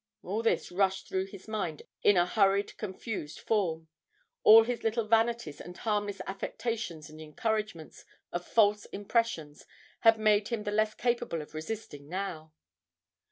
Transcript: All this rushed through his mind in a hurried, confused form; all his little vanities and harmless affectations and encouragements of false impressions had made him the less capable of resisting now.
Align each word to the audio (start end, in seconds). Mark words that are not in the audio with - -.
All 0.23 0.41
this 0.41 0.71
rushed 0.71 1.07
through 1.07 1.27
his 1.27 1.47
mind 1.47 1.83
in 2.01 2.17
a 2.17 2.25
hurried, 2.25 2.75
confused 2.77 3.39
form; 3.39 3.87
all 4.43 4.63
his 4.63 4.81
little 4.83 5.07
vanities 5.07 5.61
and 5.61 5.77
harmless 5.77 6.21
affectations 6.25 7.07
and 7.07 7.21
encouragements 7.21 8.03
of 8.33 8.43
false 8.43 8.85
impressions 8.85 9.63
had 9.99 10.17
made 10.17 10.47
him 10.47 10.63
the 10.63 10.71
less 10.71 10.95
capable 10.95 11.39
of 11.39 11.53
resisting 11.53 12.09
now. 12.09 12.51